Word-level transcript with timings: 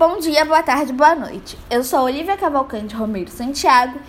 Bom 0.00 0.18
dia, 0.18 0.46
boa 0.46 0.62
tarde, 0.62 0.94
boa 0.94 1.14
noite. 1.14 1.58
Eu 1.68 1.84
sou 1.84 2.04
Olivia 2.04 2.34
Cavalcante 2.34 2.94
Romero 2.94 3.30
Santiago 3.30 4.00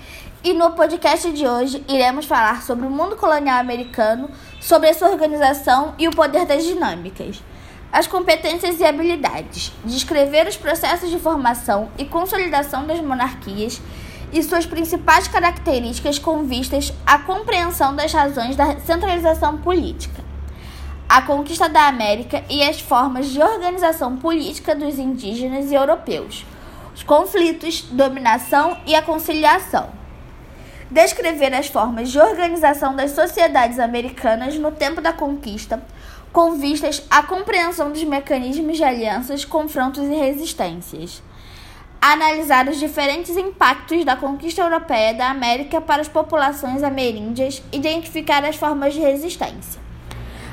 e 0.42 0.54
no 0.54 0.72
podcast 0.72 1.30
de 1.34 1.46
hoje 1.46 1.84
iremos 1.86 2.26
falar 2.26 2.64
sobre 2.64 2.88
o 2.88 2.90
mundo 2.90 3.18
colonial 3.18 3.60
americano, 3.60 4.30
sobre 4.62 4.88
a 4.88 4.94
sua 4.94 5.10
organização 5.10 5.94
e 6.00 6.08
o 6.08 6.12
poder 6.12 6.46
das 6.46 6.64
dinâmicas, 6.64 7.44
as 7.92 8.08
competências 8.08 8.80
e 8.80 8.86
habilidades, 8.86 9.74
descrever 9.84 10.48
os 10.48 10.56
processos 10.56 11.10
de 11.10 11.20
formação 11.20 11.92
e 11.98 12.06
consolidação 12.06 12.88
das 12.88 13.02
monarquias 13.02 13.82
e 14.32 14.42
suas 14.42 14.66
principais 14.66 15.28
características 15.28 16.18
com 16.18 16.46
vistas 16.46 16.94
à 17.06 17.20
compreensão 17.20 17.94
das 17.94 18.14
razões 18.14 18.56
da 18.56 18.80
centralização 18.80 19.58
política 19.58 20.31
a 21.12 21.22
conquista 21.24 21.68
da 21.68 21.90
América 21.90 22.42
e 22.50 22.64
as 22.64 22.80
formas 22.80 23.28
de 23.28 23.42
organização 23.42 24.16
política 24.16 24.74
dos 24.74 24.98
indígenas 24.98 25.70
e 25.70 25.76
europeus, 25.76 26.46
os 26.96 27.04
conflitos, 27.04 27.82
dominação 27.82 28.78
e 28.86 28.96
a 28.96 29.02
conciliação. 29.02 29.90
Descrever 30.90 31.54
as 31.54 31.68
formas 31.68 32.10
de 32.10 32.18
organização 32.18 32.96
das 32.96 33.12
sociedades 33.12 33.78
americanas 33.78 34.58
no 34.58 34.72
tempo 34.72 35.02
da 35.02 35.12
conquista, 35.12 35.84
com 36.32 36.54
vistas 36.54 37.04
à 37.10 37.22
compreensão 37.22 37.92
dos 37.92 38.06
mecanismos 38.06 38.78
de 38.78 38.84
alianças, 38.86 39.44
confrontos 39.44 40.04
e 40.04 40.16
resistências. 40.16 41.22
Analisar 42.02 42.70
os 42.70 42.80
diferentes 42.80 43.36
impactos 43.36 44.06
da 44.06 44.16
conquista 44.16 44.62
europeia 44.62 45.14
da 45.14 45.30
América 45.30 45.82
para 45.82 46.02
as 46.02 46.08
populações 46.08 46.82
ameríndias, 46.84 47.62
identificar 47.70 48.46
as 48.46 48.56
formas 48.56 48.94
de 48.94 49.02
resistência. 49.02 49.91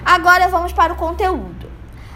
Agora 0.05 0.48
vamos 0.48 0.73
para 0.73 0.93
o 0.93 0.97
conteúdo. 0.97 1.70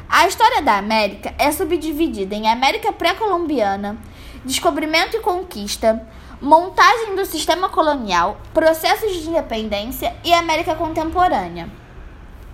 A 0.08 0.28
história 0.28 0.62
da 0.62 0.76
América 0.76 1.34
é 1.38 1.50
subdividida 1.50 2.34
em 2.34 2.48
América 2.48 2.92
pré-colombiana, 2.92 3.96
descobrimento 4.44 5.16
e 5.16 5.20
conquista, 5.20 6.06
montagem 6.40 7.16
do 7.16 7.24
sistema 7.26 7.68
colonial, 7.68 8.38
processos 8.54 9.12
de 9.12 9.28
independência 9.28 10.14
e 10.24 10.32
América 10.32 10.74
contemporânea. 10.74 11.68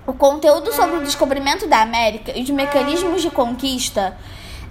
O 0.07 0.15
conteúdo 0.15 0.73
sobre 0.73 0.97
o 0.97 1.03
descobrimento 1.03 1.67
da 1.67 1.83
América 1.83 2.33
e 2.35 2.43
os 2.43 2.51
mecanismos 2.51 3.21
de 3.21 3.31
conquista 3.31 4.17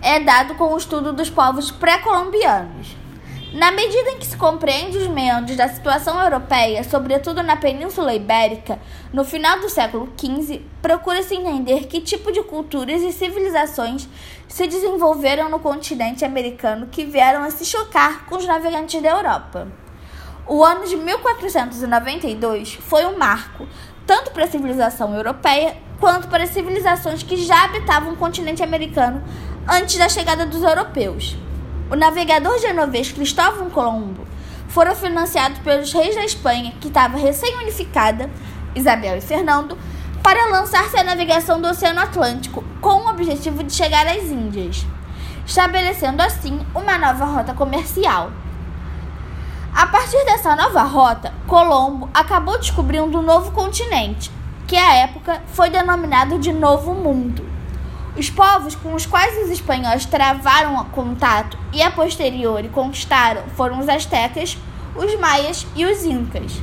é 0.02 0.20
dado 0.20 0.56
com 0.56 0.74
o 0.74 0.78
estudo 0.78 1.14
dos 1.14 1.30
povos 1.30 1.70
pré-colombianos. 1.70 2.97
Na 3.58 3.72
medida 3.72 4.12
em 4.12 4.20
que 4.20 4.28
se 4.28 4.38
compreende 4.38 5.00
os 5.00 5.08
meandros 5.08 5.58
da 5.58 5.68
situação 5.68 6.22
europeia, 6.22 6.84
sobretudo 6.84 7.42
na 7.42 7.56
Península 7.56 8.14
Ibérica, 8.14 8.78
no 9.12 9.26
final 9.26 9.60
do 9.60 9.68
século 9.68 10.14
XV, 10.16 10.62
procura-se 10.80 11.34
entender 11.34 11.88
que 11.88 12.00
tipo 12.00 12.32
de 12.32 12.44
culturas 12.44 13.02
e 13.02 13.12
civilizações 13.12 14.08
se 14.48 14.68
desenvolveram 14.68 15.50
no 15.50 15.58
continente 15.58 16.24
americano 16.24 16.86
que 16.92 17.04
vieram 17.04 17.44
a 17.44 17.50
se 17.50 17.66
chocar 17.66 18.28
com 18.28 18.38
os 18.38 18.46
navegantes 18.46 19.02
da 19.02 19.10
Europa. 19.10 19.68
O 20.46 20.64
ano 20.64 20.86
de 20.86 20.96
1492 20.96 22.76
foi 22.76 23.08
um 23.08 23.18
marco, 23.18 23.68
tanto 24.06 24.30
para 24.30 24.44
a 24.44 24.48
civilização 24.48 25.16
europeia 25.16 25.78
quanto 26.00 26.28
para 26.28 26.44
as 26.44 26.52
civilizações 26.52 27.24
que 27.24 27.38
já 27.38 27.64
habitavam 27.64 28.14
o 28.14 28.18
continente 28.18 28.62
americano 28.62 29.24
antes 29.68 29.98
da 29.98 30.08
chegada 30.08 30.46
dos 30.46 30.62
europeus. 30.62 31.47
O 31.90 31.96
navegador 31.96 32.60
genovês 32.60 33.14
Cristóvão 33.14 33.70
Colombo 33.70 34.28
foram 34.68 34.94
financiados 34.94 35.60
pelos 35.60 35.94
reis 35.94 36.16
da 36.16 36.26
Espanha, 36.26 36.74
que 36.82 36.90
estava 36.90 37.18
recém-unificada, 37.18 38.30
Isabel 38.76 39.18
e 39.18 39.22
Fernando, 39.22 39.78
para 40.22 40.50
lançar-se 40.50 40.98
à 40.98 41.04
navegação 41.06 41.62
do 41.62 41.70
Oceano 41.70 42.02
Atlântico, 42.02 42.62
com 42.82 43.06
o 43.06 43.10
objetivo 43.10 43.64
de 43.64 43.72
chegar 43.74 44.06
às 44.06 44.24
Índias, 44.24 44.86
estabelecendo 45.46 46.22
assim 46.22 46.60
uma 46.76 46.98
nova 46.98 47.24
rota 47.24 47.54
comercial. 47.54 48.34
A 49.74 49.88
partir 49.88 50.26
dessa 50.26 50.58
nova 50.58 50.84
rota, 50.84 51.34
Colombo 51.48 52.10
acabou 52.14 52.58
descobrindo 52.58 53.18
um 53.18 53.22
novo 53.22 53.52
continente, 53.52 54.30
que 54.68 54.76
à 54.76 54.94
época 54.96 55.42
foi 55.48 55.70
denominado 55.70 56.38
de 56.38 56.52
Novo 56.52 56.94
Mundo. 56.94 57.57
Os 58.18 58.32
povos 58.32 58.74
com 58.74 58.96
os 58.96 59.06
quais 59.06 59.38
os 59.44 59.52
espanhóis 59.52 60.06
travaram 60.06 60.84
contato 60.86 61.56
e 61.72 61.84
a 61.84 61.92
posteriori 61.92 62.68
conquistaram 62.68 63.44
foram 63.56 63.80
os 63.80 63.88
astecas, 63.88 64.58
os 64.96 65.14
maias 65.20 65.68
e 65.76 65.86
os 65.86 66.04
incas. 66.04 66.54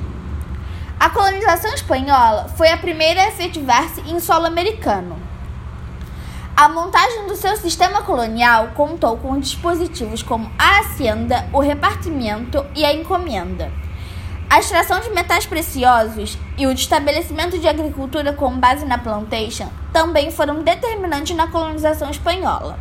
A 0.99 1.09
colonização 1.11 1.73
espanhola 1.73 2.49
foi 2.57 2.73
a 2.73 2.77
primeira 2.77 3.23
a 3.23 3.29
efetivar-se 3.29 4.01
em 4.01 4.19
solo 4.19 4.47
americano. 4.47 5.17
A 6.57 6.69
montagem 6.69 7.29
do 7.29 7.37
seu 7.37 7.57
sistema 7.57 8.03
colonial 8.03 8.71
contou 8.75 9.17
com 9.19 9.39
dispositivos 9.39 10.25
como 10.25 10.51
a 10.59 10.81
hacienda, 10.81 11.49
o 11.53 11.61
repartimento 11.61 12.67
e 12.75 12.85
a 12.85 12.93
encomenda. 12.93 13.71
A 14.51 14.59
extração 14.59 15.01
de 15.01 15.11
metais 15.11 15.47
preciosos 15.47 16.37
e 16.57 16.67
o 16.67 16.73
estabelecimento 16.73 17.59
de 17.59 17.69
agricultura 17.69 18.33
com 18.33 18.59
base 18.59 18.85
na 18.85 18.99
plantation 18.99 19.69
também 19.93 20.31
foram 20.31 20.63
determinantes 20.63 21.37
na 21.37 21.49
colonização 21.49 22.11
espanhola. 22.11 22.79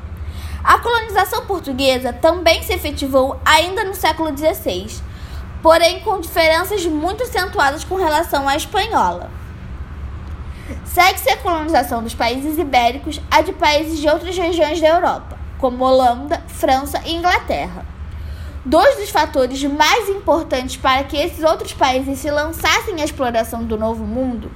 A 0.63 0.79
colonização 0.79 1.45
portuguesa 1.45 2.13
também 2.13 2.63
se 2.63 2.73
efetivou 2.73 3.39
ainda 3.43 3.83
no 3.83 3.93
século 3.93 4.35
XVI, 4.35 5.01
porém 5.61 5.99
com 6.01 6.21
diferenças 6.21 6.85
muito 6.85 7.23
acentuadas 7.23 7.83
com 7.83 7.95
relação 7.95 8.47
à 8.47 8.55
espanhola. 8.55 9.29
Segue-se 10.85 11.29
a 11.29 11.37
colonização 11.37 12.01
dos 12.01 12.13
países 12.13 12.57
ibéricos 12.57 13.19
a 13.29 13.41
de 13.41 13.51
países 13.51 13.99
de 13.99 14.07
outras 14.07 14.37
regiões 14.37 14.79
da 14.79 14.87
Europa, 14.87 15.37
como 15.57 15.83
Holanda, 15.83 16.41
França 16.47 17.01
e 17.05 17.15
Inglaterra. 17.15 17.92
Dois 18.65 18.95
dos 18.95 19.09
fatores 19.09 19.61
mais 19.65 20.07
importantes 20.07 20.77
para 20.77 21.03
que 21.03 21.17
esses 21.17 21.43
outros 21.43 21.73
países 21.73 22.19
se 22.19 22.31
lançassem 22.31 23.01
à 23.01 23.03
exploração 23.03 23.61
do 23.61 23.77
Novo 23.77 24.05
Mundo 24.05 24.49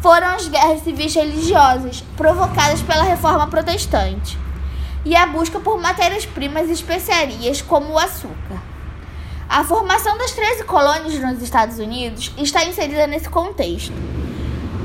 foram 0.00 0.28
as 0.28 0.46
guerras 0.46 0.84
civis 0.84 1.12
religiosas 1.16 2.04
provocadas 2.16 2.80
pela 2.80 3.02
Reforma 3.02 3.48
Protestante 3.48 4.38
e 5.04 5.16
a 5.16 5.26
busca 5.26 5.58
por 5.58 5.80
matérias-primas 5.80 6.68
e 6.68 6.72
especiarias 6.74 7.60
como 7.60 7.94
o 7.94 7.98
açúcar. 7.98 8.62
A 9.48 9.64
formação 9.64 10.16
das 10.16 10.30
13 10.30 10.62
colônias 10.62 11.18
nos 11.18 11.42
Estados 11.42 11.80
Unidos 11.80 12.32
está 12.38 12.64
inserida 12.64 13.08
nesse 13.08 13.28
contexto. 13.28 13.92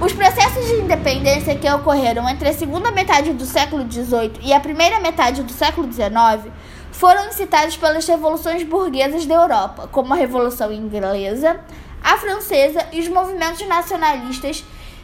Os 0.02 0.12
processos 0.12 0.66
de 0.66 0.74
independência 0.82 1.56
que 1.56 1.70
ocorreram 1.70 2.28
entre 2.28 2.50
a 2.50 2.54
segunda 2.54 2.90
metade 2.90 3.32
do 3.32 3.46
século 3.46 3.86
XVIII 3.90 4.40
e 4.42 4.52
a 4.54 4.60
primeira 4.60 5.00
metade 5.00 5.44
do 5.44 5.54
século 5.54 5.88
XIX 5.94 6.52
foram 6.96 7.28
incitados 7.28 7.76
pelas 7.76 8.08
revoluções 8.08 8.64
burguesas 8.64 9.26
da 9.26 9.36
Europa, 9.36 9.90
como 9.92 10.14
a 10.14 10.18
Revolução 10.18 10.72
Inglesa, 10.72 11.60
a 12.02 12.16
Francesa 12.18 12.88
e 12.94 13.02
os 13.02 13.10
movimentos 13.10 13.68
nacionalistas, 13.68 14.64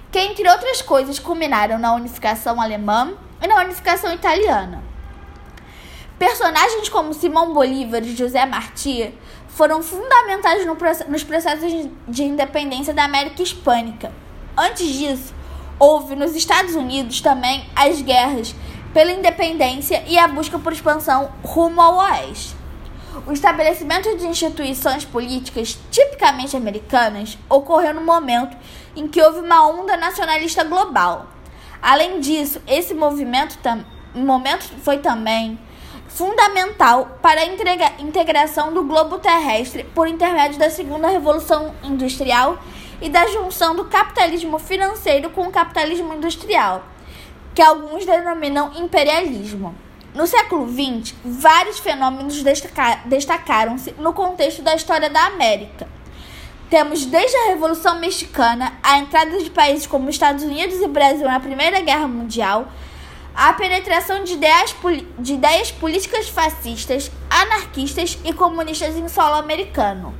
que, 0.09 0.18
entre 0.18 0.50
outras 0.50 0.81
coisas, 0.81 1.19
culminaram 1.19 1.78
na 1.78 1.94
unificação 1.94 2.62
alemã 2.62 3.13
e 3.41 3.47
na 3.47 3.57
unificação 3.57 4.13
italiana. 4.13 4.81
Personagens 6.18 6.88
como 6.88 7.13
Simão 7.13 7.53
Bolívar 7.53 8.02
e 8.03 8.16
José 8.16 8.46
Martí 8.46 9.13
foram 9.50 9.84
fundamentais 9.84 10.66
nos 11.09 11.23
processos 11.25 11.90
de 12.08 12.23
independência 12.23 12.94
da 12.94 13.03
América 13.03 13.44
Hispânica. 13.44 14.13
Antes 14.56 14.88
disso, 14.88 15.34
houve 15.78 16.16
nos 16.16 16.35
Estados 16.35 16.73
Unidos 16.73 17.19
também 17.19 17.66
as 17.75 18.02
guerras 18.02 18.56
pela 18.94 19.12
independência 19.12 20.03
e 20.07 20.18
a 20.18 20.28
busca 20.28 20.59
por 20.59 20.74
expansão 20.74 21.31
rumo 21.44 21.81
ao 21.81 21.97
oeste. 21.97 22.56
O 23.25 23.31
estabelecimento 23.31 24.18
de 24.18 24.25
instituições 24.25 25.03
políticas 25.03 25.78
tipicamente 25.90 26.56
americanas 26.56 27.38
ocorreu 27.50 27.94
no 27.94 28.02
momento 28.02 28.56
em 28.96 29.07
que 29.07 29.22
houve 29.22 29.40
uma 29.40 29.68
onda 29.68 29.97
nacionalista 29.97 30.63
global. 30.63 31.28
Além 31.81 32.19
disso, 32.19 32.62
esse 32.68 32.94
movimento, 32.94 33.57
momento 34.16 34.63
foi 34.81 35.00
também 35.00 35.59
fundamental 36.08 37.17
para 37.22 37.41
a 37.41 38.02
integração 38.02 38.73
do 38.73 38.84
globo 38.84 39.20
terrestre 39.20 39.84
por 39.84 40.08
intermédio 40.08 40.59
da 40.59 40.70
segunda 40.70 41.08
revolução 41.08 41.73
industrial 41.84 42.59
e 43.02 43.09
da 43.09 43.26
junção 43.28 43.76
do 43.76 43.85
capitalismo 43.85 44.59
financeiro 44.59 45.29
com 45.32 45.47
o 45.47 45.52
capitalismo 45.52 46.14
industrial 46.14 46.84
que 47.53 47.61
alguns 47.61 48.05
denominam 48.05 48.71
imperialismo. 48.75 49.75
No 50.13 50.27
século 50.27 50.67
XX, 50.67 51.15
vários 51.23 51.79
fenômenos 51.79 52.43
destacaram-se 53.05 53.93
no 53.97 54.11
contexto 54.11 54.61
da 54.61 54.75
história 54.75 55.09
da 55.09 55.25
América. 55.27 55.87
Temos 56.69 57.05
desde 57.05 57.35
a 57.35 57.47
Revolução 57.47 57.99
Mexicana, 57.99 58.73
a 58.83 58.97
entrada 58.97 59.37
de 59.37 59.49
países 59.49 59.87
como 59.87 60.09
Estados 60.09 60.43
Unidos 60.43 60.81
e 60.81 60.87
Brasil 60.87 61.27
na 61.27 61.39
Primeira 61.39 61.81
Guerra 61.81 62.07
Mundial, 62.07 62.67
a 63.33 63.53
penetração 63.53 64.23
de 64.23 64.33
ideias, 64.33 64.75
de 65.17 65.33
ideias 65.33 65.71
políticas 65.71 66.27
fascistas, 66.27 67.09
anarquistas 67.29 68.17
e 68.25 68.33
comunistas 68.33 68.95
em 68.97 69.07
solo 69.07 69.35
americano, 69.35 70.13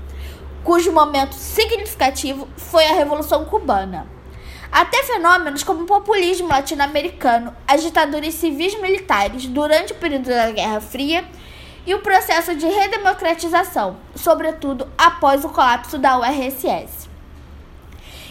cujo 0.64 0.92
momento 0.92 1.36
significativo 1.36 2.48
foi 2.56 2.86
a 2.86 2.94
Revolução 2.94 3.46
Cubana. 3.46 4.08
Até 4.72 5.04
fenômenos 5.04 5.64
como 5.64 5.84
o 5.84 5.86
populismo 5.86 6.48
latino-americano, 6.48 7.54
as 7.68 7.84
ditaduras 7.84 8.34
civis 8.36 8.80
militares 8.80 9.46
durante 9.46 9.92
o 9.92 9.96
período 9.98 10.30
da 10.30 10.50
Guerra 10.52 10.80
Fria 10.80 11.26
e 11.86 11.94
o 11.94 12.00
processo 12.00 12.56
de 12.56 12.66
redemocratização, 12.66 13.98
sobretudo 14.16 14.88
após 14.98 15.44
o 15.44 15.50
colapso 15.50 15.98
da 15.98 16.18
URSS. 16.18 17.10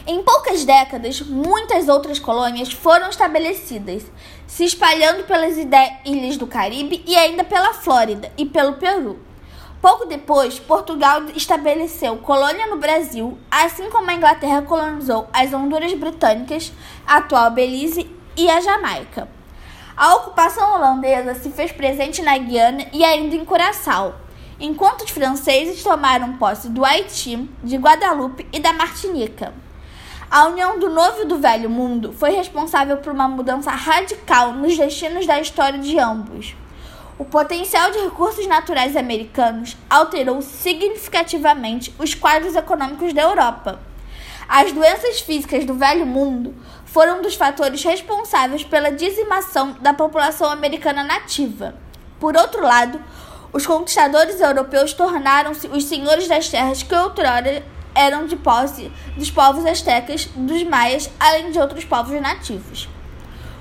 Em 0.07 0.23
poucas 0.23 0.65
décadas, 0.65 1.21
muitas 1.21 1.89
outras 1.89 2.19
colônias 2.19 2.73
foram 2.73 3.11
estabelecidas, 3.11 4.11
se 4.47 4.65
espalhando 4.65 5.25
pelas 5.25 5.57
ilhas 6.05 6.37
do 6.39 6.47
Caribe 6.47 7.05
e 7.07 7.15
ainda 7.17 7.45
pela 7.45 7.75
Flórida 7.75 8.33
e 8.39 8.47
pelo 8.47 8.75
Peru. 8.75 9.21
Pouco 9.81 10.05
depois, 10.05 10.59
Portugal 10.59 11.23
estabeleceu 11.35 12.19
colônia 12.19 12.67
no 12.67 12.77
Brasil, 12.77 13.38
assim 13.50 13.88
como 13.88 14.11
a 14.11 14.15
Inglaterra 14.15 14.61
colonizou 14.61 15.27
as 15.32 15.55
Honduras 15.55 15.94
Britânicas, 15.94 16.71
a 17.06 17.17
atual 17.17 17.50
Belize 17.50 18.06
e 18.37 18.50
a 18.50 18.61
Jamaica. 18.61 19.27
A 19.97 20.17
ocupação 20.17 20.75
holandesa 20.75 21.35
se 21.35 21.49
fez 21.50 21.73
presente 21.73 22.21
na 22.21 22.37
Guiana 22.37 22.88
e 22.93 23.03
ainda 23.03 23.35
em 23.35 23.43
Curaçao, 23.43 24.17
enquanto 24.61 25.00
os 25.00 25.11
franceses 25.11 25.83
tomaram 25.83 26.37
posse 26.37 26.69
do 26.69 26.85
Haiti, 26.85 27.49
de 27.65 27.76
Guadalupe 27.79 28.47
e 28.53 28.61
da 28.61 28.75
Martinica. 28.75 29.55
A 30.31 30.47
união 30.47 30.79
do 30.79 30.91
novo 30.91 31.23
e 31.23 31.25
do 31.25 31.38
velho 31.38 31.71
mundo 31.71 32.12
foi 32.12 32.33
responsável 32.33 32.99
por 32.99 33.15
uma 33.15 33.26
mudança 33.26 33.71
radical 33.71 34.53
nos 34.53 34.76
destinos 34.76 35.26
da 35.26 35.41
história 35.41 35.79
de 35.79 35.99
ambos. 35.99 36.55
O 37.21 37.25
potencial 37.27 37.91
de 37.91 37.99
recursos 37.99 38.47
naturais 38.47 38.97
americanos 38.97 39.77
alterou 39.91 40.41
significativamente 40.41 41.95
os 41.99 42.15
quadros 42.15 42.57
econômicos 42.57 43.13
da 43.13 43.21
Europa. 43.21 43.79
As 44.49 44.73
doenças 44.73 45.21
físicas 45.21 45.67
do 45.67 45.75
Velho 45.75 46.07
Mundo 46.07 46.55
foram 46.87 47.19
um 47.19 47.23
dos 47.23 47.35
fatores 47.35 47.85
responsáveis 47.85 48.65
pela 48.65 48.91
dizimação 48.91 49.73
da 49.83 49.93
população 49.93 50.49
americana 50.49 51.05
nativa. 51.05 51.75
Por 52.19 52.35
outro 52.39 52.63
lado, 52.63 52.99
os 53.53 53.67
conquistadores 53.67 54.41
europeus 54.41 54.95
tornaram-se 54.95 55.69
os 55.69 55.85
senhores 55.85 56.27
das 56.27 56.49
terras 56.49 56.83
que 56.83 56.95
outrora 56.95 57.63
eram 57.95 58.27
de 58.27 58.37
posse 58.37 58.91
dos 59.15 59.31
povos 59.31 59.67
astecas, 59.67 60.25
dos 60.35 60.63
maias, 60.63 61.11
além 61.21 61.51
de 61.51 61.59
outros 61.59 61.85
povos 61.85 62.19
nativos. 62.19 62.89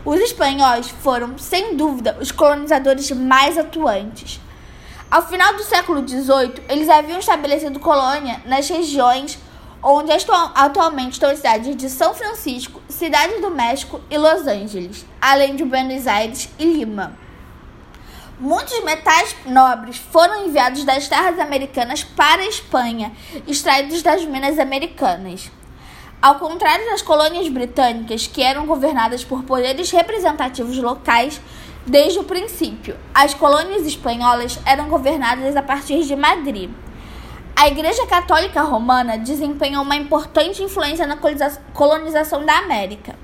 Os 0.05 0.19
espanhóis 0.19 0.89
foram, 0.89 1.37
sem 1.37 1.75
dúvida, 1.75 2.17
os 2.21 2.31
colonizadores 2.31 3.11
mais 3.11 3.57
atuantes. 3.57 4.39
Ao 5.11 5.27
final 5.27 5.55
do 5.55 5.63
século 5.63 6.07
XVIII, 6.07 6.63
eles 6.69 6.87
haviam 6.87 7.19
estabelecido 7.19 7.79
colônia 7.79 8.41
nas 8.45 8.69
regiões 8.69 9.37
onde 9.81 10.11
atualmente 10.55 11.13
estão 11.13 11.29
as 11.29 11.37
cidades 11.37 11.75
de 11.75 11.89
São 11.89 12.13
Francisco, 12.13 12.81
Cidade 12.87 13.39
do 13.41 13.49
México 13.49 14.01
e 14.09 14.17
Los 14.17 14.45
Angeles, 14.45 15.05
além 15.21 15.55
de 15.55 15.63
Buenos 15.63 16.05
Aires 16.05 16.49
e 16.59 16.65
Lima. 16.65 17.17
Muitos 18.39 18.81
metais 18.83 19.35
nobres 19.45 19.97
foram 19.97 20.45
enviados 20.45 20.85
das 20.85 21.07
terras 21.09 21.37
americanas 21.39 22.03
para 22.03 22.41
a 22.41 22.47
Espanha, 22.47 23.11
extraídos 23.45 24.01
das 24.01 24.23
minas 24.23 24.57
americanas. 24.57 25.51
Ao 26.21 26.35
contrário 26.35 26.85
das 26.87 27.01
colônias 27.01 27.47
britânicas, 27.47 28.27
que 28.27 28.43
eram 28.43 28.65
governadas 28.65 29.23
por 29.23 29.43
poderes 29.43 29.89
representativos 29.89 30.77
locais 30.77 31.39
desde 31.87 32.19
o 32.19 32.25
princípio, 32.25 32.97
as 33.13 33.33
colônias 33.33 33.85
espanholas 33.85 34.59
eram 34.65 34.89
governadas 34.89 35.55
a 35.55 35.61
partir 35.61 36.03
de 36.03 36.17
Madrid. 36.17 36.69
A 37.55 37.69
Igreja 37.69 38.05
Católica 38.05 38.61
Romana 38.63 39.17
desempenhou 39.17 39.81
uma 39.81 39.95
importante 39.95 40.61
influência 40.61 41.07
na 41.07 41.17
colonização 41.73 42.45
da 42.45 42.57
América. 42.57 43.15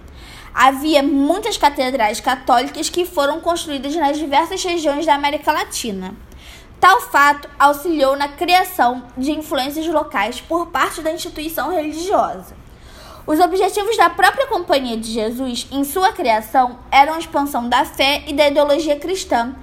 Havia 0.53 1.03
muitas 1.03 1.57
catedrais 1.57 2.21
católicas 2.21 2.89
que 2.89 3.06
foram 3.06 3.41
construídas 3.41 3.94
nas 3.94 4.18
diversas 4.18 4.63
regiões 4.63 5.06
da 5.06 5.15
América 5.15 5.51
Latina. 5.51 6.15
Tal 6.80 7.01
fato 7.01 7.50
auxiliou 7.59 8.15
na 8.15 8.30
criação 8.30 9.03
de 9.18 9.31
influências 9.31 9.86
locais 9.86 10.39
por 10.39 10.68
parte 10.68 11.01
da 11.01 11.12
instituição 11.12 11.71
religiosa. 11.71 12.63
Os 13.27 13.39
objetivos 13.39 13.98
da 13.98 14.07
própria 14.07 14.45
Companhia 14.45 14.95
de 14.95 15.12
Jesus 15.12 15.68
em 15.72 15.83
sua 15.83 16.13
criação 16.13 16.77
eram 16.92 17.16
a 17.16 17.19
expansão 17.19 17.68
da 17.68 17.83
fé 17.83 18.24
e 18.27 18.33
da 18.33 18.48
ideologia 18.48 19.00
cristã, 19.00 19.56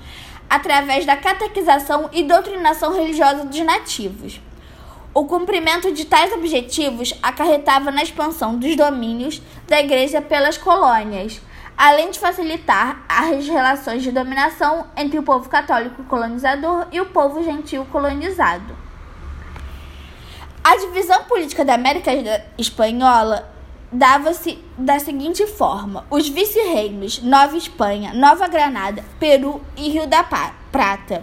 através 0.51 1.07
da 1.07 1.17
catequização 1.17 2.11
e 2.13 2.25
doutrinação 2.25 2.93
religiosa 2.93 3.45
dos 3.45 3.61
nativos. 3.61 4.41
O 5.15 5.27
cumprimento 5.27 5.93
de 5.93 6.05
tais 6.07 6.33
objetivos 6.33 7.15
acarretava 7.23 7.93
na 7.93 8.03
expansão 8.03 8.57
dos 8.57 8.75
domínios 8.75 9.41
da 9.69 9.79
Igreja 9.79 10.21
pelas 10.21 10.59
colônias, 10.59 11.41
além 11.79 12.11
de 12.11 12.19
facilitar 12.19 13.05
as 13.09 13.47
relações 13.47 14.03
de 14.03 14.11
dominação 14.11 14.89
entre 14.97 15.21
o 15.21 15.23
povo 15.23 15.49
católico 15.49 16.03
colonizador 16.05 16.89
e 16.91 17.01
o 17.01 17.07
povo 17.07 17.45
gentil 17.45 17.87
colonizado. 17.93 18.77
A 20.65 20.77
divisão 20.77 21.25
política 21.25 21.65
da 21.65 21.75
América 21.75 22.11
Espanhola 22.57 23.52
dava-se 23.93 24.59
da 24.79 24.99
seguinte 24.99 25.47
forma: 25.47 26.07
os 26.11 26.29
vice-reinos 26.29 27.23
Nova 27.23 27.57
Espanha, 27.57 28.13
Nova 28.15 28.49
Granada, 28.49 29.05
Peru 29.21 29.61
e 29.77 29.91
Rio 29.91 30.07
da 30.07 30.25
Prata. 30.25 31.23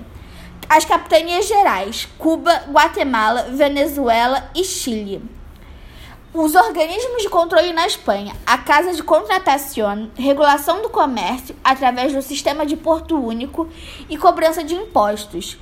As 0.69 0.85
capitanias 0.85 1.47
gerais: 1.47 2.07
Cuba, 2.17 2.53
Guatemala, 2.69 3.47
Venezuela 3.51 4.49
e 4.55 4.63
Chile. 4.63 5.21
Os 6.31 6.53
organismos 6.53 7.23
de 7.23 7.29
controle 7.29 7.73
na 7.73 7.87
Espanha: 7.87 8.35
a 8.45 8.59
Casa 8.59 8.93
de 8.93 9.01
Contratación, 9.01 10.11
regulação 10.15 10.83
do 10.83 10.89
comércio 10.89 11.55
através 11.63 12.13
do 12.13 12.21
sistema 12.21 12.65
de 12.65 12.77
porto 12.77 13.19
único 13.19 13.67
e 14.07 14.15
cobrança 14.15 14.63
de 14.63 14.75
impostos. 14.75 15.57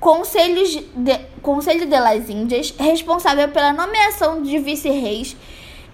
Conselhos 0.00 0.74
de, 0.94 1.18
Conselho 1.40 1.86
de 1.86 1.98
las 1.98 2.28
Índias, 2.28 2.74
responsável 2.78 3.48
pela 3.48 3.72
nomeação 3.72 4.42
de 4.42 4.58
vice-reis 4.58 5.36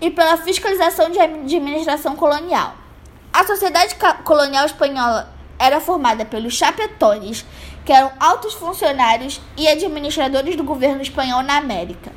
e 0.02 0.10
pela 0.10 0.36
fiscalização 0.36 1.10
de 1.10 1.20
administração 1.20 2.16
colonial. 2.16 2.74
A 3.32 3.46
sociedade 3.46 3.94
colonial 4.24 4.66
espanhola 4.66 5.32
era 5.56 5.80
formada 5.80 6.24
pelos 6.24 6.54
chapetones, 6.54 7.46
que 7.84 7.92
eram 7.92 8.10
altos 8.18 8.52
funcionários 8.54 9.40
e 9.56 9.68
administradores 9.68 10.56
do 10.56 10.64
governo 10.64 11.00
espanhol 11.00 11.44
na 11.44 11.56
América. 11.56 12.10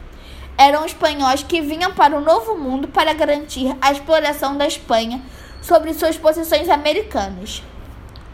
Eram 0.57 0.83
espanhóis 0.83 1.43
que 1.43 1.61
vinham 1.61 1.93
para 1.93 2.17
o 2.17 2.21
Novo 2.21 2.55
Mundo 2.55 2.87
para 2.87 3.13
garantir 3.13 3.75
a 3.79 3.91
exploração 3.91 4.57
da 4.57 4.65
Espanha 4.65 5.21
sobre 5.61 5.93
suas 5.93 6.17
possessões 6.17 6.69
americanas. 6.69 7.61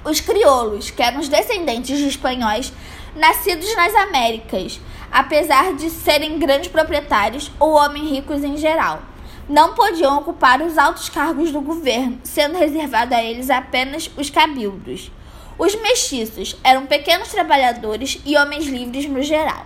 Os 0.06 0.22
crioulos, 0.22 0.92
que 0.92 1.04
eram 1.04 1.20
os 1.20 1.28
descendentes 1.28 1.98
de 1.98 2.08
espanhóis 2.08 2.72
nascidos 3.16 3.76
nas 3.76 3.94
Américas, 3.96 4.80
apesar 5.12 5.74
de 5.74 5.90
serem 5.90 6.40
grandes 6.40 6.70
proprietários 6.70 7.52
ou 7.60 7.74
homens 7.74 8.10
ricos 8.10 8.44
em 8.44 8.56
geral 8.56 9.11
não 9.52 9.74
podiam 9.74 10.18
ocupar 10.18 10.62
os 10.62 10.78
altos 10.78 11.10
cargos 11.10 11.52
do 11.52 11.60
governo, 11.60 12.22
sendo 12.24 12.58
reservado 12.58 13.14
a 13.14 13.22
eles 13.22 13.50
apenas 13.50 14.10
os 14.16 14.30
cabildos. 14.30 15.12
Os 15.60 15.76
mestiços 15.76 16.56
eram 16.64 16.86
pequenos 16.86 17.28
trabalhadores 17.28 18.22
e 18.26 18.38
homens 18.38 18.66
livres 18.66 19.06
no 19.08 19.22
geral. 19.22 19.66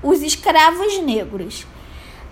Os 0.00 0.22
escravos 0.22 1.00
negros, 1.00 1.66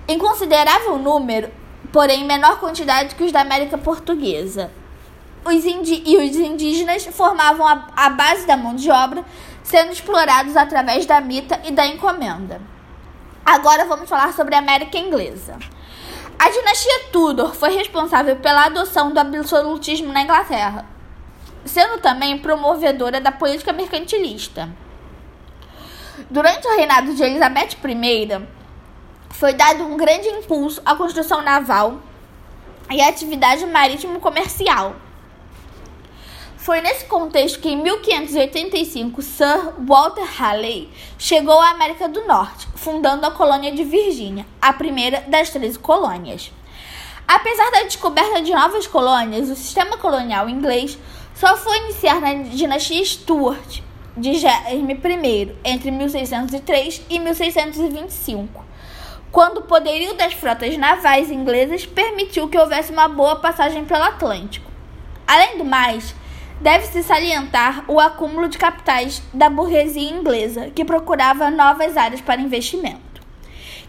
em 0.06 0.16
considerável 0.16 0.96
número, 0.96 1.50
porém 1.92 2.24
menor 2.24 2.60
quantidade 2.60 3.16
que 3.16 3.24
os 3.24 3.32
da 3.32 3.40
América 3.40 3.76
Portuguesa. 3.76 4.70
Os 5.44 5.64
e 5.64 6.16
os 6.16 6.36
indígenas 6.36 7.04
formavam 7.06 7.66
a, 7.66 7.88
a 7.96 8.10
base 8.10 8.46
da 8.46 8.56
mão 8.56 8.76
de 8.76 8.88
obra, 8.88 9.24
sendo 9.64 9.92
explorados 9.92 10.56
através 10.56 11.04
da 11.04 11.20
mita 11.20 11.60
e 11.64 11.72
da 11.72 11.84
encomenda. 11.84 12.60
Agora 13.44 13.84
vamos 13.86 14.08
falar 14.08 14.32
sobre 14.32 14.54
a 14.54 14.58
América 14.58 14.96
Inglesa. 14.96 15.58
A 16.38 16.50
dinastia 16.50 17.08
Tudor 17.12 17.54
foi 17.54 17.70
responsável 17.70 18.36
pela 18.36 18.66
adoção 18.66 19.12
do 19.12 19.18
absolutismo 19.18 20.12
na 20.12 20.22
Inglaterra, 20.22 20.84
sendo 21.64 21.98
também 22.00 22.38
promovedora 22.38 23.20
da 23.20 23.32
política 23.32 23.72
mercantilista. 23.72 24.68
Durante 26.30 26.66
o 26.66 26.76
reinado 26.76 27.14
de 27.14 27.22
Elizabeth 27.22 27.76
I, 27.84 28.46
foi 29.30 29.52
dado 29.54 29.84
um 29.84 29.96
grande 29.96 30.28
impulso 30.28 30.80
à 30.84 30.94
construção 30.94 31.42
naval 31.42 32.00
e 32.90 33.00
à 33.00 33.08
atividade 33.08 33.66
marítimo-comercial. 33.66 34.96
Foi 36.66 36.80
nesse 36.80 37.04
contexto 37.04 37.60
que, 37.60 37.68
em 37.68 37.80
1585, 37.80 39.22
Sir 39.22 39.72
Walter 39.86 40.24
Raleigh 40.24 40.90
chegou 41.16 41.60
à 41.60 41.70
América 41.70 42.08
do 42.08 42.26
Norte, 42.26 42.66
fundando 42.74 43.24
a 43.24 43.30
colônia 43.30 43.70
de 43.70 43.84
Virgínia, 43.84 44.44
a 44.60 44.72
primeira 44.72 45.20
das 45.28 45.48
13 45.50 45.78
colônias. 45.78 46.50
Apesar 47.28 47.70
da 47.70 47.84
descoberta 47.84 48.42
de 48.42 48.50
novas 48.50 48.84
colônias, 48.84 49.48
o 49.48 49.54
sistema 49.54 49.96
colonial 49.96 50.48
inglês 50.48 50.98
só 51.36 51.56
foi 51.56 51.78
iniciar 51.84 52.20
na 52.20 52.34
dinastia 52.34 53.04
Stuart 53.04 53.82
de 54.16 54.34
Jaime 54.34 54.94
I 54.94 55.56
entre 55.64 55.92
1603 55.92 57.00
e 57.08 57.20
1625, 57.20 58.64
quando 59.30 59.58
o 59.58 59.66
poderio 59.66 60.14
das 60.14 60.32
frotas 60.32 60.76
navais 60.76 61.30
inglesas 61.30 61.86
permitiu 61.86 62.48
que 62.48 62.58
houvesse 62.58 62.90
uma 62.90 63.06
boa 63.06 63.36
passagem 63.36 63.84
pelo 63.84 64.02
Atlântico. 64.02 64.68
Além 65.28 65.58
do 65.58 65.64
mais, 65.64 66.12
deve-se 66.60 67.02
salientar 67.02 67.84
o 67.88 68.00
acúmulo 68.00 68.48
de 68.48 68.58
capitais 68.58 69.22
da 69.32 69.48
burguesia 69.48 70.10
inglesa, 70.10 70.70
que 70.70 70.84
procurava 70.84 71.50
novas 71.50 71.96
áreas 71.96 72.20
para 72.20 72.40
investimento. 72.40 73.00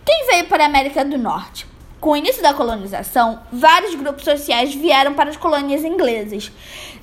Quem 0.05 0.27
veio 0.27 0.45
para 0.45 0.63
a 0.63 0.67
América 0.67 1.03
do 1.03 1.17
Norte? 1.17 1.65
Com 1.99 2.11
o 2.11 2.15
início 2.15 2.43
da 2.43 2.53
colonização, 2.53 3.39
vários 3.51 3.95
grupos 3.95 4.23
sociais 4.23 4.73
vieram 4.73 5.15
para 5.15 5.31
as 5.31 5.37
colônias 5.37 5.83
inglesas, 5.83 6.51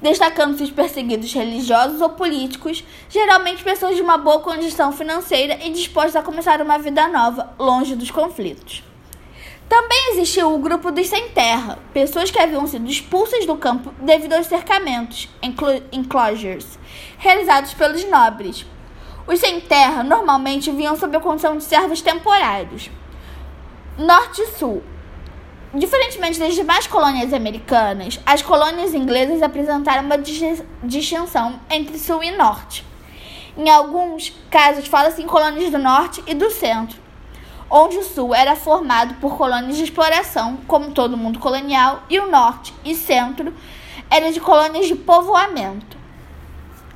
destacando-se 0.01 0.63
os 0.63 0.71
perseguidos 0.71 1.33
religiosos 1.33 2.01
ou 2.01 2.11
políticos, 2.11 2.85
geralmente 3.11 3.65
pessoas 3.65 3.97
de 3.97 4.03
uma 4.03 4.17
boa 4.17 4.39
condição 4.39 4.93
financeira 4.93 5.59
e 5.65 5.71
dispostas 5.71 6.17
a 6.17 6.23
começar 6.23 6.63
uma 6.63 6.79
vida 6.79 7.09
nova, 7.09 7.53
longe 7.59 7.97
dos 7.97 8.11
conflitos. 8.13 8.94
Também 9.69 10.11
existiu 10.13 10.55
o 10.55 10.59
grupo 10.59 10.91
dos 10.91 11.09
sem 11.09 11.31
terra, 11.31 11.79
pessoas 11.93 12.31
que 12.31 12.39
haviam 12.39 12.67
sido 12.67 12.89
expulsas 12.89 13.47
do 13.47 13.57
campo 13.57 13.93
devido 13.99 14.35
aos 14.35 14.47
cercamentos, 14.47 15.29
enclosures, 15.91 16.79
realizados 17.19 17.73
pelos 17.75 18.05
nobres. 18.05 18.67
Os 19.27 19.41
sem 19.41 19.61
terra 19.61 20.05
normalmente 20.05 20.71
vinham 20.71 20.97
sob 20.97 21.17
a 21.17 21.21
condição 21.21 21.57
de 21.57 21.65
servos 21.65 22.03
temporários. 22.03 22.91
Norte 23.97 24.43
e 24.43 24.47
Sul. 24.49 24.83
Diferentemente 25.73 26.39
das 26.39 26.55
demais 26.55 26.87
colônias 26.87 27.33
americanas, 27.33 28.21
as 28.25 28.43
colônias 28.43 28.93
inglesas 28.95 29.43
apresentaram 29.43 30.05
uma 30.05 30.19
distinção 30.83 31.59
entre 31.71 31.99
Sul 31.99 32.23
e 32.23 32.31
Norte. 32.31 32.85
Em 33.57 33.69
alguns 33.71 34.33
casos, 34.51 34.87
fala-se 34.87 35.23
em 35.23 35.27
colônias 35.27 35.73
do 35.73 35.79
Norte 35.79 36.23
e 36.27 36.35
do 36.35 36.51
Centro, 36.51 37.01
onde 37.77 37.99
o 37.99 38.05
Sul 38.05 38.33
era 38.33 38.55
formado 38.55 39.15
por 39.15 39.37
colônias 39.37 39.77
de 39.77 39.83
exploração, 39.83 40.59
como 40.69 40.93
todo 40.93 41.17
mundo 41.17 41.41
colonial, 41.41 42.05
e 42.09 42.21
o 42.21 42.31
Norte 42.31 42.73
e 42.85 42.95
Centro 42.95 43.53
eram 44.09 44.31
de 44.31 44.39
colônias 44.39 44.87
de 44.87 44.95
povoamento. 44.95 45.97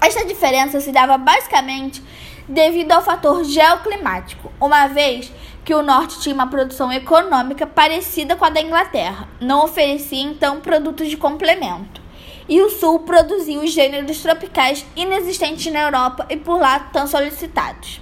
Esta 0.00 0.24
diferença 0.24 0.80
se 0.80 0.92
dava 0.92 1.18
basicamente 1.18 2.00
devido 2.46 2.92
ao 2.92 3.02
fator 3.02 3.42
geoclimático, 3.42 4.52
uma 4.60 4.86
vez 4.86 5.32
que 5.64 5.74
o 5.74 5.82
norte 5.82 6.20
tinha 6.20 6.34
uma 6.34 6.46
produção 6.46 6.92
econômica 6.92 7.66
parecida 7.66 8.36
com 8.36 8.44
a 8.44 8.48
da 8.48 8.60
Inglaterra, 8.60 9.28
não 9.40 9.64
oferecia 9.64 10.22
então 10.22 10.60
produtos 10.60 11.08
de 11.08 11.16
complemento. 11.16 12.00
E 12.48 12.62
o 12.62 12.70
sul 12.70 13.00
produzia 13.00 13.58
os 13.58 13.72
gêneros 13.72 14.20
tropicais 14.20 14.86
inexistentes 14.94 15.72
na 15.72 15.80
Europa 15.80 16.24
e 16.30 16.36
por 16.36 16.60
lá 16.60 16.78
tão 16.78 17.08
solicitados. 17.08 18.00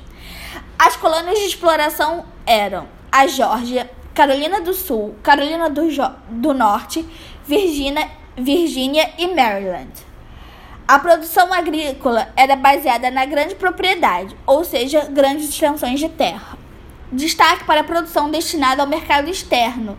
As 0.78 0.95
colônias 0.95 1.38
de 1.38 1.47
exploração 1.47 2.36
eram 2.47 2.87
a 3.11 3.26
Geórgia, 3.26 3.91
Carolina 4.15 4.61
do 4.61 4.73
Sul, 4.73 5.17
Carolina 5.23 5.69
do, 5.69 5.83
do 6.31 6.55
Norte, 6.55 7.05
Virgínia, 7.45 8.09
Virgínia 8.37 9.11
e 9.19 9.26
Maryland. 9.26 9.93
A 10.88 11.00
produção 11.00 11.53
agrícola 11.53 12.29
era 12.37 12.55
baseada 12.55 13.11
na 13.11 13.25
grande 13.25 13.57
propriedade, 13.57 14.37
ou 14.47 14.65
seja, 14.65 15.07
grandes 15.07 15.49
extensões 15.49 15.99
de 15.99 16.09
terra. 16.09 16.57
Destaque 17.11 17.65
para 17.65 17.81
a 17.81 17.85
produção 17.85 18.31
destinada 18.31 18.83
ao 18.83 18.88
mercado 18.88 19.29
externo, 19.29 19.99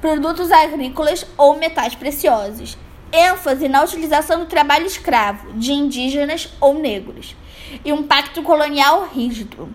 produtos 0.00 0.50
agrícolas 0.50 1.26
ou 1.36 1.56
metais 1.58 1.94
preciosos. 1.94 2.78
ênfase 3.12 3.68
na 3.68 3.82
utilização 3.82 4.40
do 4.40 4.46
trabalho 4.46 4.86
escravo 4.86 5.52
de 5.52 5.72
indígenas 5.72 6.48
ou 6.58 6.74
negros. 6.74 7.36
E 7.84 7.92
um 7.92 8.02
pacto 8.02 8.42
colonial 8.42 9.06
rígido. 9.12 9.68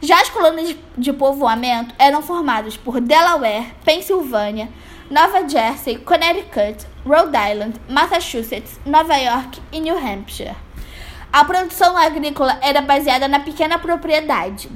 Já 0.00 0.20
as 0.20 0.28
colônias 0.28 0.76
de 0.96 1.12
povoamento 1.12 1.94
eram 1.98 2.22
formadas 2.22 2.76
por 2.76 3.00
Delaware, 3.00 3.74
Pensilvânia, 3.84 4.68
Nova 5.10 5.48
Jersey, 5.48 5.98
Connecticut, 5.98 6.86
Rhode 7.04 7.36
Island, 7.36 7.80
Massachusetts, 7.88 8.78
Nova 8.84 9.16
York 9.16 9.60
e 9.72 9.80
New 9.80 9.96
Hampshire. 9.96 10.56
A 11.32 11.44
produção 11.44 11.96
agrícola 11.96 12.58
era 12.60 12.80
baseada 12.80 13.28
na 13.28 13.40
pequena 13.40 13.78
propriedade 13.78 14.70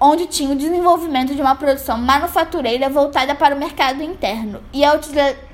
onde 0.00 0.26
tinha 0.26 0.50
o 0.50 0.56
desenvolvimento 0.56 1.34
de 1.34 1.40
uma 1.40 1.54
produção 1.54 1.96
manufatureira 1.96 2.88
voltada 2.88 3.34
para 3.34 3.54
o 3.54 3.58
mercado 3.58 4.02
interno 4.02 4.60
e 4.72 4.84
a 4.84 4.94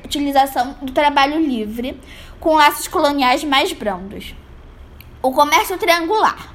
utilização 0.04 0.76
do 0.82 0.92
trabalho 0.92 1.38
livre, 1.40 2.00
com 2.38 2.54
laços 2.54 2.88
coloniais 2.88 3.44
mais 3.44 3.72
brandos. 3.72 4.34
O 5.22 5.30
comércio 5.32 5.78
triangular. 5.78 6.54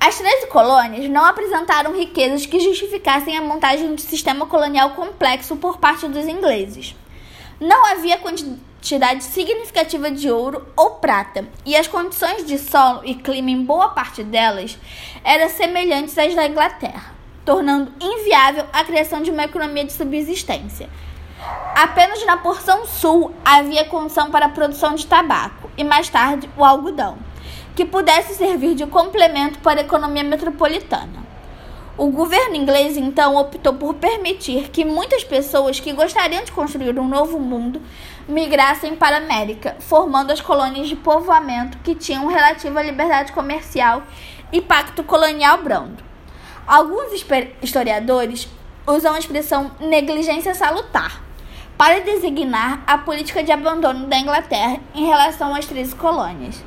As 0.00 0.18
13 0.18 0.46
colônias 0.48 1.08
não 1.10 1.24
apresentaram 1.24 1.96
riquezas 1.96 2.46
que 2.46 2.60
justificassem 2.60 3.36
a 3.36 3.42
montagem 3.42 3.94
de 3.94 4.02
sistema 4.02 4.46
colonial 4.46 4.90
complexo 4.90 5.56
por 5.56 5.78
parte 5.78 6.06
dos 6.08 6.26
ingleses. 6.26 6.94
Não 7.60 7.86
havia 7.86 8.18
quantidade 8.18 9.24
significativa 9.24 10.10
de 10.10 10.30
ouro 10.30 10.66
ou 10.76 10.96
prata, 10.96 11.46
e 11.64 11.76
as 11.76 11.86
condições 11.86 12.44
de 12.46 12.58
solo 12.58 13.00
e 13.04 13.14
clima 13.14 13.50
em 13.50 13.64
boa 13.64 13.88
parte 13.88 14.22
delas 14.22 14.78
eram 15.24 15.48
semelhantes 15.48 16.16
às 16.18 16.34
da 16.34 16.46
Inglaterra 16.46 17.16
tornando 17.46 17.92
inviável 18.00 18.66
a 18.72 18.84
criação 18.84 19.22
de 19.22 19.30
uma 19.30 19.44
economia 19.44 19.84
de 19.84 19.92
subsistência. 19.92 20.90
Apenas 21.76 22.26
na 22.26 22.36
porção 22.36 22.84
sul 22.84 23.32
havia 23.44 23.84
condição 23.84 24.30
para 24.30 24.46
a 24.46 24.50
produção 24.50 24.96
de 24.96 25.06
tabaco 25.06 25.70
e 25.76 25.84
mais 25.84 26.08
tarde 26.08 26.50
o 26.56 26.64
algodão, 26.64 27.16
que 27.76 27.84
pudesse 27.84 28.34
servir 28.34 28.74
de 28.74 28.86
complemento 28.86 29.58
para 29.58 29.80
a 29.80 29.84
economia 29.84 30.24
metropolitana. 30.24 31.26
O 31.98 32.08
governo 32.08 32.56
inglês 32.56 32.96
então 32.96 33.36
optou 33.36 33.74
por 33.74 33.94
permitir 33.94 34.70
que 34.70 34.84
muitas 34.84 35.22
pessoas 35.22 35.78
que 35.78 35.92
gostariam 35.92 36.42
de 36.42 36.52
construir 36.52 36.98
um 36.98 37.06
novo 37.06 37.38
mundo 37.38 37.80
migrassem 38.26 38.96
para 38.96 39.16
a 39.16 39.20
América, 39.20 39.76
formando 39.78 40.30
as 40.30 40.40
colônias 40.40 40.88
de 40.88 40.96
povoamento 40.96 41.78
que 41.78 41.94
tinham 41.94 42.26
relativa 42.26 42.82
liberdade 42.82 43.32
comercial 43.32 44.02
e 44.50 44.60
pacto 44.60 45.04
colonial 45.04 45.62
brando. 45.62 46.02
Alguns 46.66 47.12
historiadores 47.62 48.48
usam 48.86 49.14
a 49.14 49.18
expressão 49.18 49.70
negligência 49.80 50.54
salutar 50.54 51.22
para 51.76 52.00
designar 52.00 52.82
a 52.86 52.96
política 52.96 53.42
de 53.42 53.52
abandono 53.52 54.06
da 54.06 54.18
Inglaterra 54.18 54.80
em 54.94 55.06
relação 55.06 55.54
às 55.54 55.66
13 55.66 55.94
colônias. 55.94 56.62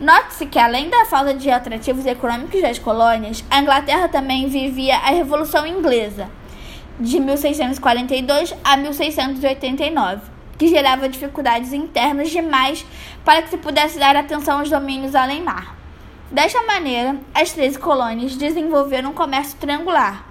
Note-se 0.00 0.46
que, 0.46 0.60
além 0.60 0.88
da 0.88 1.06
falta 1.06 1.34
de 1.34 1.50
atrativos 1.50 2.06
econômicos 2.06 2.62
das 2.62 2.78
colônias, 2.78 3.44
a 3.50 3.60
Inglaterra 3.60 4.06
também 4.06 4.48
vivia 4.48 4.96
a 4.96 5.10
Revolução 5.10 5.66
Inglesa, 5.66 6.30
de 7.00 7.18
1642 7.18 8.54
a 8.62 8.76
1689, 8.76 10.22
que 10.56 10.68
gerava 10.68 11.08
dificuldades 11.08 11.72
internas 11.72 12.30
demais 12.30 12.86
para 13.24 13.42
que 13.42 13.50
se 13.50 13.56
pudesse 13.56 13.98
dar 13.98 14.14
atenção 14.14 14.60
aos 14.60 14.70
domínios 14.70 15.16
além-mar. 15.16 15.74
Desta 16.30 16.62
maneira, 16.62 17.16
as 17.34 17.50
13 17.50 17.80
colônias 17.80 18.36
desenvolveram 18.36 19.10
um 19.10 19.14
comércio 19.14 19.58
triangular, 19.58 20.27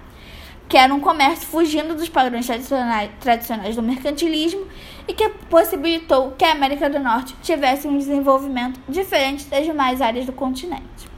que 0.68 0.76
era 0.76 0.92
um 0.92 1.00
comércio 1.00 1.46
fugindo 1.46 1.94
dos 1.94 2.08
padrões 2.08 2.46
tradicionais, 2.46 3.10
tradicionais 3.20 3.76
do 3.76 3.82
mercantilismo 3.82 4.66
e 5.06 5.14
que 5.14 5.28
possibilitou 5.48 6.32
que 6.32 6.44
a 6.44 6.52
América 6.52 6.90
do 6.90 6.98
Norte 6.98 7.34
tivesse 7.42 7.88
um 7.88 7.96
desenvolvimento 7.96 8.78
diferente 8.88 9.46
das 9.46 9.64
demais 9.64 10.02
áreas 10.02 10.26
do 10.26 10.32
continente. 10.32 11.08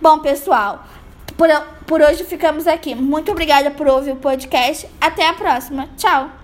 Bom, 0.00 0.18
pessoal, 0.18 0.84
por, 1.36 1.48
por 1.86 2.00
hoje 2.00 2.24
ficamos 2.24 2.66
aqui. 2.66 2.94
Muito 2.94 3.30
obrigada 3.30 3.70
por 3.70 3.86
ouvir 3.86 4.12
o 4.12 4.16
podcast. 4.16 4.88
Até 5.00 5.28
a 5.28 5.32
próxima. 5.34 5.88
Tchau! 5.96 6.39